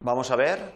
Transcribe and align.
Vamos 0.00 0.30
a 0.30 0.36
ver 0.36 0.72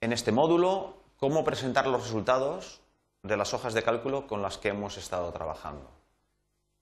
en 0.00 0.12
este 0.12 0.32
módulo 0.32 0.94
cómo 1.16 1.44
presentar 1.44 1.86
los 1.86 2.02
resultados 2.02 2.80
de 3.22 3.36
las 3.36 3.54
hojas 3.54 3.74
de 3.74 3.82
cálculo 3.82 4.26
con 4.26 4.42
las 4.42 4.58
que 4.58 4.68
hemos 4.68 4.96
estado 4.96 5.32
trabajando. 5.32 5.88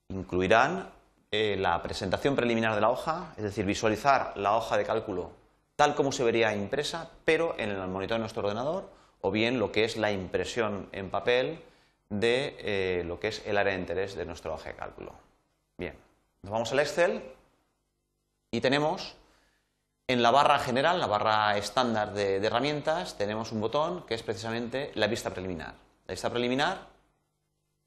Incluirán 0.09 0.91
eh, 1.31 1.57
la 1.59 1.83
presentación 1.83 2.37
preliminar 2.37 2.75
de 2.75 2.81
la 2.81 2.91
hoja, 2.91 3.35
es 3.37 3.45
decir, 3.45 3.65
visualizar 3.65 4.37
la 4.37 4.57
hoja 4.57 4.77
de 4.77 4.85
cálculo 4.85 5.45
tal 5.77 5.95
como 5.95 6.13
se 6.13 6.25
vería 6.25 6.55
impresa, 6.55 7.11
pero 7.25 7.55
en 7.59 7.71
el 7.71 7.89
monitor 7.89 8.17
de 8.17 8.21
nuestro 8.21 8.43
ordenador, 8.43 8.89
o 9.21 9.31
bien 9.31 9.59
lo 9.59 9.73
que 9.73 9.85
es 9.85 9.97
la 9.97 10.13
impresión 10.13 10.89
en 10.93 11.11
papel 11.11 11.63
de 12.11 12.57
eh, 12.59 13.03
lo 13.05 13.19
que 13.19 13.29
es 13.29 13.43
el 13.47 13.57
área 13.57 13.73
de 13.73 13.81
interés 13.81 14.15
de 14.15 14.25
nuestra 14.25 14.53
hoja 14.53 14.71
de 14.71 14.77
cálculo. 14.77 15.13
Bien, 15.79 15.95
nos 16.43 16.53
vamos 16.53 16.73
al 16.73 16.81
Excel 16.81 17.23
y 18.51 18.61
tenemos 18.61 19.17
en 20.07 20.23
la 20.23 20.31
barra 20.31 20.59
general, 20.59 21.01
la 21.01 21.07
barra 21.07 21.57
estándar 21.57 22.13
de, 22.13 22.37
herramientas, 22.37 23.17
tenemos 23.17 23.53
un 23.53 23.61
botón 23.61 24.05
que 24.07 24.15
es 24.15 24.23
precisamente 24.23 24.93
la 24.95 25.07
vista 25.07 25.31
preliminar. 25.31 25.75
La 26.07 26.13
vista 26.13 26.31
preliminar 26.31 26.89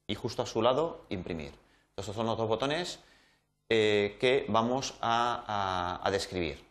y 0.06 0.14
justo 0.14 0.42
a 0.42 0.46
su 0.46 0.62
lado 0.62 1.04
imprimir. 1.10 1.52
Estos 1.96 2.16
son 2.16 2.26
los 2.26 2.36
dos 2.36 2.48
botones 2.48 2.98
eh, 3.68 4.16
que 4.20 4.46
vamos 4.48 4.94
a, 5.00 6.08
describir. 6.10 6.64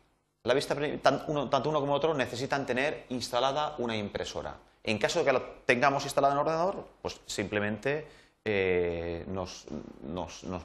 La 0.44 0.54
vista, 0.54 0.76
tanto 1.02 1.26
uno, 1.28 1.50
tanto 1.50 1.70
uno 1.70 1.80
como 1.80 1.94
otro 1.94 2.14
necesitan 2.14 2.66
tener 2.66 3.06
instalada 3.10 3.76
una 3.78 3.96
impresora. 3.96 4.56
En 4.84 4.98
caso 4.98 5.20
de 5.20 5.26
que 5.26 5.34
lo 5.34 5.42
tengamos 5.66 6.04
instalada 6.06 6.34
en 6.34 6.40
el 6.40 6.46
ordenador, 6.46 6.88
pues 7.02 7.20
simplemente 7.26 8.08
eh, 8.46 9.26
nos, 9.28 9.66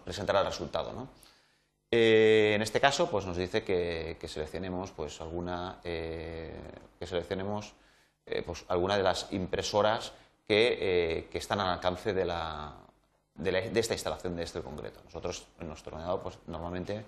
presentará 0.04 0.40
el 0.40 0.46
resultado. 0.46 1.08
Eh, 1.94 2.54
en 2.56 2.62
este 2.62 2.80
caso, 2.80 3.10
pues 3.10 3.26
nos 3.26 3.36
dice 3.36 3.62
que, 3.62 4.16
seleccionemos 4.26 4.90
pues 4.92 5.20
alguna 5.20 5.78
que 5.82 7.06
seleccionemos 7.06 7.74
pues 8.46 8.64
alguna 8.68 8.96
de 8.96 9.02
las 9.02 9.30
impresoras 9.32 10.12
que, 10.46 11.28
están 11.32 11.60
al 11.60 11.68
alcance 11.68 12.12
de, 12.12 12.24
la, 12.24 12.72
de, 13.34 13.72
esta 13.74 13.94
instalación 13.94 14.36
de 14.36 14.44
este 14.44 14.60
concreto. 14.60 15.00
Nosotros 15.04 15.46
en 15.60 15.68
nuestro 15.68 15.92
ordenador 15.92 16.22
pues, 16.22 16.38
normalmente 16.46 17.04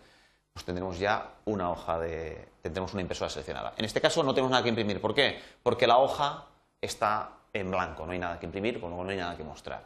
pues, 0.53 0.65
tendremos 0.65 0.99
ya 0.99 1.31
una 1.47 1.71
hoja 1.71 1.99
de, 1.99 2.49
tendremos 2.63 2.93
una 2.93 3.03
impresora 3.03 3.31
seleccionada. 3.31 3.75
En 3.77 3.85
este 3.85 4.01
caso 4.01 4.23
no 4.23 4.33
tenemos 4.33 4.51
nada 4.51 4.63
que 4.63 4.69
imprimir. 4.69 5.01
¿Por 5.01 5.15
qué? 5.15 5.41
Porque 5.63 5.87
la 5.87 5.99
hoja 5.99 6.47
está 6.81 7.31
en 7.53 7.71
blanco, 7.71 8.07
no 8.07 8.13
hay 8.13 8.19
nada 8.19 8.39
que 8.39 8.47
imprimir, 8.47 8.81
con 8.81 8.91
no 8.91 9.09
hay 9.09 9.17
nada 9.17 9.37
que 9.37 9.45
mostrar. 9.45 9.83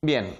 Bien, 0.00 0.36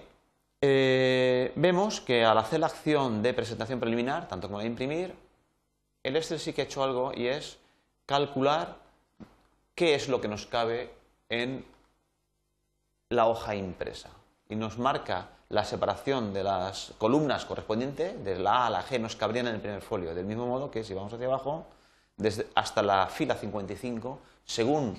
eh, 0.64 1.52
vemos 1.56 2.00
que 2.00 2.24
al 2.24 2.38
hacer 2.38 2.60
la 2.60 2.66
acción 2.66 3.20
de 3.20 3.34
presentación 3.34 3.80
preliminar, 3.80 4.28
tanto 4.28 4.46
como 4.46 4.60
de 4.60 4.66
imprimir, 4.66 5.14
el 6.04 6.16
Excel 6.16 6.38
sí 6.38 6.52
que 6.52 6.62
ha 6.62 6.64
hecho 6.64 6.84
algo 6.84 7.12
y 7.14 7.26
es 7.26 7.58
calcular 8.06 8.76
qué 9.74 9.96
es 9.96 10.08
lo 10.08 10.20
que 10.20 10.28
nos 10.28 10.46
cabe 10.46 10.94
en 11.28 11.64
la 13.08 13.26
hoja 13.26 13.56
impresa. 13.56 14.10
Y 14.48 14.54
nos 14.54 14.78
marca 14.78 15.30
la 15.48 15.64
separación 15.64 16.32
de 16.32 16.44
las 16.44 16.94
columnas 16.96 17.44
correspondientes, 17.44 18.24
desde 18.24 18.42
la 18.42 18.58
A 18.58 18.66
a 18.68 18.70
la 18.70 18.84
G 18.84 19.00
nos 19.00 19.16
cabrían 19.16 19.48
en 19.48 19.56
el 19.56 19.60
primer 19.60 19.82
folio, 19.82 20.14
del 20.14 20.26
mismo 20.26 20.46
modo 20.46 20.70
que 20.70 20.84
si 20.84 20.94
vamos 20.94 21.12
hacia 21.12 21.26
abajo, 21.26 21.66
desde 22.16 22.46
hasta 22.54 22.82
la 22.82 23.08
fila 23.08 23.34
55, 23.34 24.18
según 24.44 24.96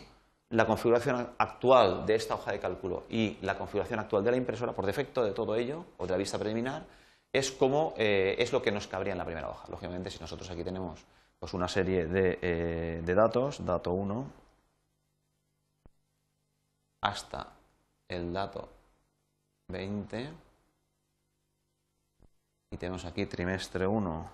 la 0.53 0.67
configuración 0.67 1.29
actual 1.39 2.05
de 2.05 2.13
esta 2.13 2.35
hoja 2.35 2.51
de 2.51 2.59
cálculo 2.59 3.05
y 3.09 3.37
la 3.41 3.57
configuración 3.57 3.99
actual 3.99 4.23
de 4.23 4.31
la 4.31 4.37
impresora, 4.37 4.73
por 4.73 4.85
defecto 4.85 5.23
de 5.23 5.31
todo 5.31 5.55
ello, 5.55 5.85
o 5.97 6.05
de 6.05 6.11
la 6.11 6.17
vista 6.17 6.37
preliminar, 6.37 6.85
es, 7.31 7.51
como, 7.51 7.95
eh, 7.97 8.35
es 8.37 8.53
lo 8.53 8.61
que 8.61 8.71
nos 8.71 8.87
cabría 8.87 9.13
en 9.13 9.17
la 9.17 9.25
primera 9.25 9.49
hoja. 9.49 9.67
Lógicamente, 9.69 10.11
si 10.11 10.19
nosotros 10.19 10.49
aquí 10.51 10.63
tenemos 10.63 11.03
pues, 11.39 11.53
una 11.55 11.67
serie 11.67 12.05
de, 12.05 12.37
eh, 12.39 13.01
de 13.03 13.15
datos, 13.15 13.65
dato 13.65 13.93
1, 13.93 14.27
hasta 17.01 17.51
el 18.07 18.31
dato 18.31 18.69
20 19.69 20.29
y 22.69 22.77
tenemos 22.77 23.05
aquí 23.05 23.25
trimestre 23.25 23.87
1 23.87 24.29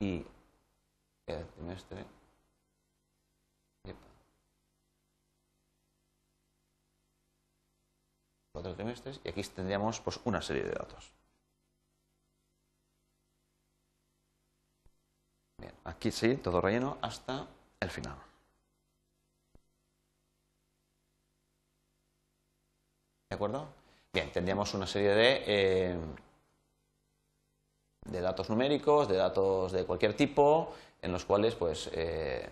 y 0.00 0.26
el 1.26 1.46
trimestre 1.46 2.04
cuatro 8.62 8.74
trimestres 8.76 9.20
y 9.24 9.28
aquí 9.30 9.42
tendríamos 9.42 10.00
pues 10.00 10.20
una 10.24 10.40
serie 10.42 10.64
de 10.64 10.72
datos. 10.72 11.12
Bien, 15.56 15.72
aquí 15.84 16.10
sí, 16.10 16.36
todo 16.36 16.60
relleno 16.60 16.98
hasta 17.00 17.46
el 17.80 17.88
final. 17.88 18.18
¿De 23.28 23.34
acuerdo? 23.34 23.66
Bien, 24.12 24.30
tendríamos 24.30 24.74
una 24.74 24.86
serie 24.86 25.10
de, 25.10 25.42
eh, 25.46 25.96
de 28.04 28.20
datos 28.20 28.48
numéricos, 28.50 29.08
de 29.08 29.16
datos 29.16 29.72
de 29.72 29.84
cualquier 29.84 30.14
tipo, 30.14 30.72
en 31.00 31.12
los 31.12 31.24
cuales 31.24 31.54
pues, 31.54 31.90
eh, 31.92 32.48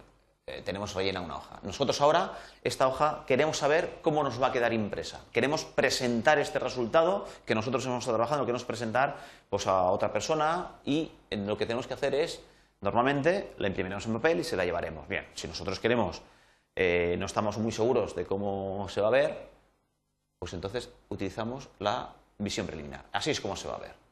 eh, 0.50 0.62
tenemos 0.62 0.94
rellena 0.94 1.20
una 1.20 1.36
hoja. 1.36 1.58
Nosotros 1.62 2.00
ahora, 2.00 2.38
esta 2.62 2.88
hoja, 2.88 3.24
queremos 3.26 3.58
saber 3.58 3.98
cómo 4.02 4.22
nos 4.22 4.40
va 4.40 4.48
a 4.48 4.52
quedar 4.52 4.72
impresa. 4.72 5.20
Queremos 5.32 5.64
presentar 5.64 6.38
este 6.38 6.58
resultado 6.58 7.26
que 7.46 7.54
nosotros 7.54 7.84
hemos 7.86 8.00
estado 8.00 8.16
trabajando, 8.16 8.42
lo 8.42 8.46
queremos 8.46 8.64
presentar 8.64 9.16
pues, 9.48 9.66
a 9.66 9.84
otra 9.90 10.12
persona 10.12 10.72
y 10.84 11.10
lo 11.30 11.56
que 11.56 11.66
tenemos 11.66 11.86
que 11.86 11.94
hacer 11.94 12.14
es, 12.14 12.40
normalmente, 12.80 13.54
la 13.58 13.68
imprimiremos 13.68 14.06
en 14.06 14.14
papel 14.14 14.40
y 14.40 14.44
se 14.44 14.56
la 14.56 14.64
llevaremos. 14.64 15.08
Bien, 15.08 15.26
si 15.34 15.48
nosotros 15.48 15.78
queremos, 15.80 16.22
no 16.76 17.26
estamos 17.26 17.58
muy 17.58 17.72
seguros 17.72 18.14
de 18.14 18.24
cómo 18.24 18.88
se 18.88 19.00
va 19.00 19.08
a 19.08 19.10
ver, 19.10 19.48
pues 20.38 20.54
entonces 20.54 20.90
utilizamos 21.10 21.68
la 21.78 22.14
visión 22.38 22.66
preliminar. 22.66 23.04
Así 23.12 23.30
es 23.30 23.40
como 23.40 23.56
se 23.56 23.68
va 23.68 23.74
a 23.74 23.80
ver. 23.80 24.09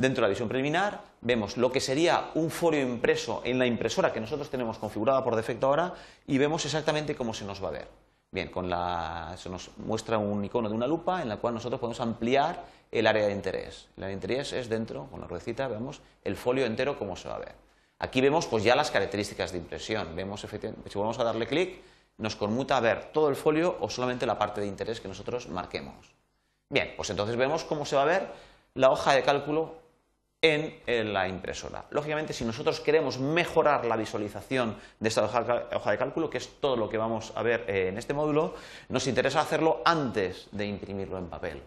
Dentro 0.00 0.22
de 0.22 0.28
la 0.28 0.30
visión 0.30 0.48
preliminar 0.48 1.00
vemos 1.22 1.56
lo 1.56 1.72
que 1.72 1.80
sería 1.80 2.30
un 2.34 2.50
folio 2.50 2.82
impreso 2.82 3.42
en 3.44 3.58
la 3.58 3.66
impresora 3.66 4.12
que 4.12 4.20
nosotros 4.20 4.48
tenemos 4.48 4.78
configurada 4.78 5.24
por 5.24 5.34
defecto 5.34 5.66
ahora 5.66 5.92
y 6.24 6.38
vemos 6.38 6.64
exactamente 6.64 7.16
cómo 7.16 7.34
se 7.34 7.44
nos 7.44 7.60
va 7.62 7.66
a 7.66 7.72
ver. 7.72 7.88
Bien, 8.30 8.48
con 8.48 8.70
la, 8.70 9.34
se 9.36 9.50
nos 9.50 9.76
muestra 9.78 10.18
un 10.18 10.44
icono 10.44 10.68
de 10.68 10.76
una 10.76 10.86
lupa 10.86 11.20
en 11.20 11.28
la 11.28 11.38
cual 11.38 11.54
nosotros 11.54 11.80
podemos 11.80 11.98
ampliar 11.98 12.64
el 12.92 13.08
área 13.08 13.26
de 13.26 13.32
interés. 13.32 13.88
El 13.96 14.04
área 14.04 14.10
de 14.10 14.14
interés 14.14 14.52
es 14.52 14.68
dentro, 14.68 15.08
con 15.10 15.20
la 15.20 15.26
ruedecita, 15.26 15.66
vemos 15.66 16.00
el 16.22 16.36
folio 16.36 16.64
entero 16.64 16.96
cómo 16.96 17.16
se 17.16 17.28
va 17.28 17.34
a 17.34 17.40
ver. 17.40 17.56
Aquí 17.98 18.20
vemos 18.20 18.46
pues 18.46 18.62
ya 18.62 18.76
las 18.76 18.92
características 18.92 19.50
de 19.50 19.58
impresión. 19.58 20.14
Vemos, 20.14 20.42
si 20.42 20.94
volvemos 20.94 21.18
a 21.18 21.24
darle 21.24 21.48
clic, 21.48 21.82
nos 22.18 22.36
conmuta 22.36 22.76
a 22.76 22.80
ver 22.80 23.10
todo 23.12 23.30
el 23.30 23.34
folio 23.34 23.76
o 23.80 23.90
solamente 23.90 24.26
la 24.26 24.38
parte 24.38 24.60
de 24.60 24.68
interés 24.68 25.00
que 25.00 25.08
nosotros 25.08 25.48
marquemos. 25.48 26.14
Bien, 26.70 26.94
pues 26.96 27.10
entonces 27.10 27.34
vemos 27.34 27.64
cómo 27.64 27.84
se 27.84 27.96
va 27.96 28.02
a 28.02 28.04
ver 28.04 28.28
la 28.74 28.90
hoja 28.90 29.12
de 29.14 29.24
cálculo 29.24 29.87
en, 30.40 31.12
la 31.12 31.28
impresora. 31.28 31.84
Lógicamente, 31.90 32.32
si 32.32 32.44
nosotros 32.44 32.80
queremos 32.80 33.18
mejorar 33.18 33.84
la 33.84 33.96
visualización 33.96 34.76
de 35.00 35.08
esta 35.08 35.24
hoja, 35.24 35.90
de 35.90 35.98
cálculo, 35.98 36.30
que 36.30 36.38
es 36.38 36.60
todo 36.60 36.76
lo 36.76 36.88
que 36.88 36.96
vamos 36.96 37.32
a 37.34 37.42
ver 37.42 37.64
eh, 37.68 37.88
en 37.88 37.98
este 37.98 38.14
módulo, 38.14 38.54
nos 38.88 39.06
interesa 39.06 39.40
hacerlo 39.40 39.82
antes 39.84 40.48
de 40.52 40.66
imprimirlo 40.66 41.18
en 41.18 41.26
papel. 41.26 41.62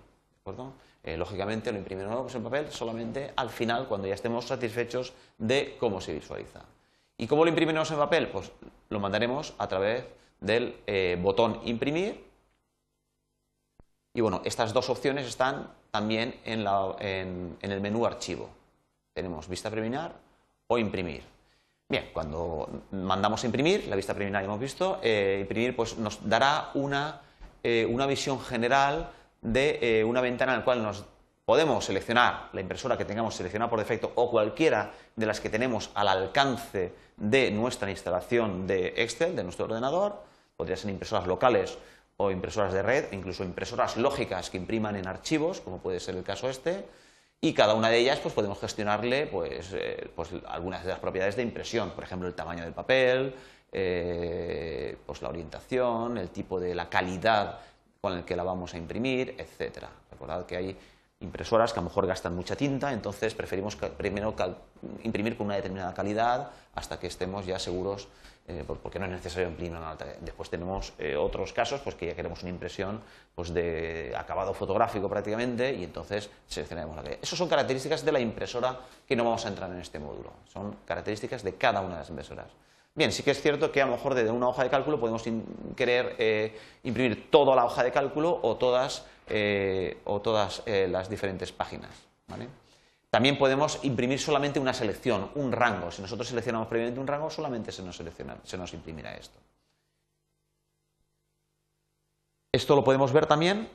Eh, 1.03 1.17
lógicamente, 1.17 1.71
lo 1.71 1.79
imprimiremos 1.79 2.33
en 2.35 2.43
papel 2.43 2.71
solamente 2.71 3.33
al 3.35 3.49
final, 3.49 3.87
cuando 3.87 4.07
ya 4.07 4.13
estemos 4.13 4.45
satisfechos 4.45 5.13
de 5.37 5.75
cómo 5.79 5.99
se 5.99 6.13
visualiza. 6.13 6.61
¿Y 7.17 7.27
cómo 7.27 7.43
lo 7.43 7.49
imprimiremos 7.49 7.91
en 7.91 7.97
papel? 7.97 8.27
Pues 8.29 8.51
lo 8.89 8.99
mandaremos 8.99 9.53
a 9.57 9.67
través 9.67 10.05
del 10.39 10.77
eh, 10.87 11.17
botón 11.21 11.59
imprimir. 11.65 12.23
Y 14.13 14.21
bueno, 14.21 14.41
estas 14.43 14.73
dos 14.73 14.89
opciones 14.89 15.27
están 15.27 15.71
también 15.91 16.39
en, 16.45 17.57
el 17.61 17.81
menú 17.81 18.05
archivo. 18.05 18.49
Tenemos 19.13 19.47
vista 19.47 19.69
preliminar 19.69 20.13
o 20.67 20.77
imprimir. 20.77 21.23
Bien, 21.89 22.09
cuando 22.13 22.83
mandamos 22.91 23.43
a 23.43 23.45
imprimir, 23.45 23.87
la 23.87 23.95
vista 23.95 24.13
preliminar 24.13 24.43
hemos 24.43 24.59
visto, 24.59 24.99
eh, 25.03 25.39
imprimir 25.41 25.75
pues 25.75 25.97
nos 25.97 26.27
dará 26.27 26.71
una, 26.73 27.21
eh, 27.63 27.85
una 27.89 28.05
visión 28.05 28.39
general 28.39 29.11
de 29.41 30.03
una 30.07 30.21
ventana 30.21 30.53
en 30.53 30.59
la 30.59 30.65
cual 30.65 30.83
nos 30.83 31.03
podemos 31.45 31.83
seleccionar 31.83 32.49
la 32.53 32.61
impresora 32.61 32.97
que 32.97 33.03
tengamos 33.05 33.35
seleccionada 33.35 33.69
por 33.69 33.79
defecto 33.79 34.11
o 34.15 34.29
cualquiera 34.29 34.91
de 35.15 35.25
las 35.25 35.41
que 35.41 35.49
tenemos 35.49 35.89
al 35.95 36.07
alcance 36.07 36.93
de 37.17 37.51
nuestra 37.51 37.89
instalación 37.89 38.67
de 38.67 38.93
Excel, 38.95 39.35
de 39.35 39.43
nuestro 39.43 39.65
ordenador, 39.65 40.23
podrían 40.55 40.77
ser 40.77 40.91
impresoras 40.91 41.27
locales 41.27 41.77
o 42.17 42.31
impresoras 42.31 42.71
de 42.71 42.81
red, 42.81 43.11
incluso 43.11 43.43
impresoras 43.43 43.97
lógicas 43.97 44.49
que 44.49 44.57
impriman 44.57 44.95
en 44.95 45.07
archivos, 45.07 45.59
como 45.59 45.79
puede 45.79 45.99
ser 45.99 46.15
el 46.15 46.23
caso 46.23 46.49
este, 46.49 46.85
y 47.41 47.53
cada 47.53 47.73
una 47.73 47.89
de 47.89 47.97
ellas 47.97 48.19
pues, 48.19 48.35
podemos 48.35 48.59
gestionarle 48.59 49.25
pues, 49.25 49.73
eh, 49.73 50.11
pues, 50.15 50.29
algunas 50.47 50.83
de 50.83 50.89
las 50.89 50.99
propiedades 50.99 51.35
de 51.35 51.41
impresión, 51.41 51.89
por 51.89 52.03
ejemplo, 52.03 52.27
el 52.27 52.35
tamaño 52.35 52.63
del 52.63 52.73
papel, 52.73 53.33
eh, 53.71 54.95
pues 55.05 55.23
la 55.23 55.29
orientación, 55.29 56.19
el 56.19 56.29
tipo 56.29 56.59
de 56.59 56.75
la 56.75 56.87
calidad 56.87 57.59
con 57.99 58.13
el 58.13 58.23
que 58.23 58.35
la 58.35 58.43
vamos 58.43 58.75
a 58.75 58.77
imprimir, 58.77 59.35
etcétera. 59.39 59.89
Recordad 60.11 60.45
que 60.45 60.55
hay 60.55 60.77
impresoras 61.19 61.73
que 61.73 61.79
a 61.79 61.83
lo 61.83 61.89
mejor 61.89 62.05
gastan 62.05 62.35
mucha 62.35 62.55
tinta, 62.55 62.93
entonces 62.93 63.33
preferimos 63.33 63.75
primero 63.75 64.35
imprimir 65.03 65.35
con 65.35 65.47
una 65.47 65.55
determinada 65.55 65.93
calidad 65.93 66.51
hasta 66.75 66.99
que 66.99 67.07
estemos 67.07 67.45
ya 67.45 67.59
seguros, 67.59 68.07
eh, 68.47 68.65
porque 68.65 68.97
no 68.97 69.05
es 69.05 69.11
necesario 69.11 69.49
imprimir 69.49 69.77
una 69.77 69.91
alta. 69.91 70.05
Después 70.19 70.49
tenemos 70.49 70.93
eh, 70.97 71.15
otros 71.15 71.53
casos 71.53 71.79
pues 71.81 71.95
que 71.95 72.07
ya 72.07 72.15
queremos 72.15 72.41
una 72.41 72.49
impresión 72.49 72.99
pues 73.35 73.53
de 73.53 74.13
acabado 74.17 74.53
fotográfico 74.53 75.07
prácticamente 75.07 75.73
y 75.73 75.83
entonces 75.83 76.29
seleccionaremos 76.47 76.95
la 76.95 77.03
calidad. 77.03 77.23
Esas 77.23 77.37
son 77.37 77.47
características 77.47 78.03
de 78.03 78.11
la 78.11 78.19
impresora 78.19 78.79
que 79.07 79.15
no 79.15 79.23
vamos 79.23 79.45
a 79.45 79.49
entrar 79.49 79.69
en 79.71 79.79
este 79.79 79.99
módulo, 79.99 80.31
son 80.51 80.77
características 80.85 81.43
de 81.43 81.55
cada 81.55 81.81
una 81.81 81.93
de 81.93 81.99
las 81.99 82.09
impresoras. 82.09 82.47
Bien, 82.93 83.11
sí 83.11 83.23
que 83.23 83.31
es 83.31 83.41
cierto 83.41 83.71
que 83.71 83.81
a 83.81 83.85
lo 83.85 83.93
mejor 83.93 84.15
desde 84.15 84.31
una 84.31 84.49
hoja 84.49 84.63
de 84.63 84.69
cálculo 84.69 84.99
podemos 84.99 85.23
querer 85.77 86.15
eh, 86.17 86.57
imprimir 86.83 87.29
toda 87.31 87.55
la 87.55 87.63
hoja 87.63 87.83
de 87.83 87.91
cálculo 87.91 88.39
o 88.41 88.57
todas, 88.57 89.05
o 90.03 90.19
todas 90.19 90.61
las 90.65 91.09
diferentes 91.09 91.53
páginas. 91.53 91.91
También 93.11 93.37
podemos 93.37 93.79
imprimir 93.83 94.19
solamente 94.19 94.59
una 94.59 94.73
selección, 94.73 95.29
un 95.35 95.51
rango. 95.51 95.91
Si 95.91 96.01
nosotros 96.01 96.27
seleccionamos 96.27 96.67
previamente 96.67 96.99
un 96.99 97.05
rango, 97.05 97.29
solamente 97.29 97.71
se 97.71 97.83
nos, 97.83 98.01
se 98.43 98.57
nos 98.57 98.73
imprimirá 98.73 99.13
esto. 99.13 99.37
Esto 102.51 102.75
lo 102.75 102.83
podemos 102.83 103.13
ver 103.13 103.27
también, 103.27 103.69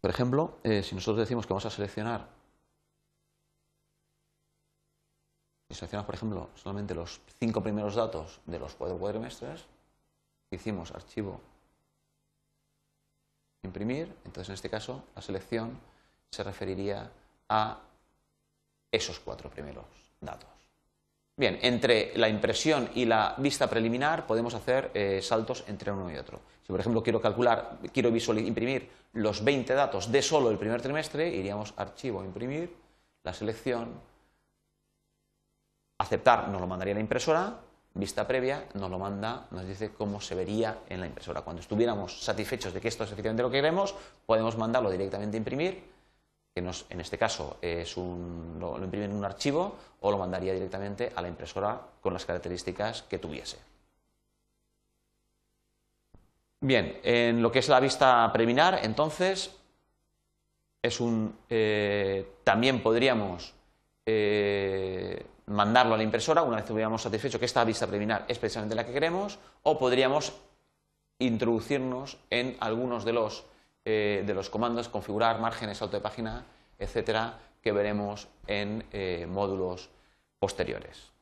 por 0.00 0.10
ejemplo, 0.10 0.58
si 0.64 0.94
nosotros 0.94 1.18
decimos 1.18 1.46
que 1.46 1.52
vamos 1.52 1.66
a 1.66 1.70
seleccionar 1.70 2.26
Si 5.68 5.74
seleccionamos, 5.74 6.06
por 6.06 6.14
ejemplo, 6.14 6.50
solamente 6.54 6.94
los 6.94 7.20
cinco 7.40 7.60
primeros 7.62 7.96
datos 7.96 8.40
de 8.46 8.58
los 8.58 8.74
cuatro 8.74 8.98
cuadrimestres, 8.98 9.64
hicimos 10.50 10.92
archivo 10.92 11.40
imprimir, 13.64 14.14
entonces 14.24 14.48
en 14.50 14.54
este 14.54 14.70
caso 14.70 15.02
la 15.16 15.22
selección 15.22 15.76
se 16.30 16.44
referiría 16.44 17.10
a 17.48 17.80
esos 18.90 19.20
cuatro 19.20 19.50
primeros 19.50 19.84
datos. 20.20 20.48
Bien, 21.36 21.58
entre 21.62 22.16
la 22.16 22.28
impresión 22.28 22.90
y 22.94 23.04
la 23.04 23.34
vista 23.36 23.68
preliminar 23.68 24.26
podemos 24.26 24.54
hacer 24.54 24.90
eh, 24.94 25.20
saltos 25.22 25.64
entre 25.68 25.92
uno 25.92 26.10
y 26.10 26.16
otro. 26.16 26.40
Si, 26.62 26.72
por 26.72 26.80
ejemplo, 26.80 27.02
quiero 27.02 27.20
calcular, 27.20 27.78
quiero 27.92 28.08
imprimir 28.08 28.90
los 29.12 29.44
20 29.44 29.74
datos 29.74 30.10
de 30.10 30.22
solo 30.22 30.50
el 30.50 30.58
primer 30.58 30.80
trimestre, 30.80 31.28
iríamos 31.28 31.74
archivo, 31.76 32.24
imprimir, 32.24 32.74
la 33.22 33.34
selección, 33.34 34.00
Aceptar 35.98 36.48
nos 36.48 36.60
lo 36.60 36.66
mandaría 36.66 36.94
la 36.94 37.00
impresora, 37.00 37.54
vista 37.94 38.26
previa 38.26 38.68
nos 38.74 38.90
lo 38.90 38.98
manda, 38.98 39.46
nos 39.50 39.66
dice 39.66 39.92
cómo 39.94 40.20
se 40.20 40.34
vería 40.34 40.80
en 40.90 41.00
la 41.00 41.06
impresora. 41.06 41.40
Cuando 41.40 41.62
estuviéramos 41.62 42.22
satisfechos 42.22 42.74
de 42.74 42.80
que 42.82 42.88
esto 42.88 43.04
es 43.04 43.12
efectivamente 43.12 43.42
lo 43.42 43.50
que 43.50 43.56
queremos, 43.56 43.94
podemos 44.26 44.58
mandarlo 44.58 44.90
directamente 44.90 45.36
a 45.36 45.38
imprimir, 45.38 45.82
que 46.56 46.60
en 46.88 47.00
este 47.02 47.18
caso 47.18 47.58
es 47.60 47.98
un, 47.98 48.56
lo, 48.58 48.78
lo 48.78 48.84
imprime 48.84 49.04
en 49.04 49.12
un 49.12 49.26
archivo, 49.26 49.76
o 50.00 50.10
lo 50.10 50.16
mandaría 50.16 50.54
directamente 50.54 51.12
a 51.14 51.20
la 51.20 51.28
impresora 51.28 51.78
con 52.00 52.14
las 52.14 52.24
características 52.24 53.02
que 53.02 53.18
tuviese. 53.18 53.58
Bien, 56.60 56.98
en 57.02 57.42
lo 57.42 57.52
que 57.52 57.58
es 57.58 57.68
la 57.68 57.78
vista 57.78 58.30
preliminar, 58.32 58.80
entonces, 58.82 59.54
es 60.80 60.98
un, 60.98 61.36
eh, 61.50 62.36
también 62.42 62.82
podríamos 62.82 63.52
eh, 64.06 65.26
mandarlo 65.48 65.92
a 65.92 65.98
la 65.98 66.04
impresora 66.04 66.40
una 66.40 66.56
vez 66.56 66.64
que 66.64 66.72
hubiéramos 66.72 67.02
satisfecho 67.02 67.38
que 67.38 67.44
esta 67.44 67.64
vista 67.64 67.86
preliminar 67.86 68.24
es 68.28 68.38
precisamente 68.38 68.74
la 68.74 68.86
que 68.86 68.94
queremos, 68.94 69.38
o 69.62 69.78
podríamos 69.78 70.32
introducirnos 71.18 72.16
en 72.30 72.56
algunos 72.60 73.04
de 73.04 73.12
los, 73.12 73.44
eh, 73.86 74.24
de 74.26 74.34
los 74.34 74.50
comandos, 74.50 74.88
configurar 74.88 75.38
márgenes, 75.38 75.78
salto 75.78 75.96
de 75.96 76.02
página, 76.02 76.44
etcétera, 76.76 77.38
que 77.62 77.70
veremos 77.70 78.26
en 78.48 78.84
eh, 78.90 79.26
módulos 79.30 79.90
posteriores. 80.40 81.15